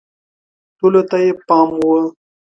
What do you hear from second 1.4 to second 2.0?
پام و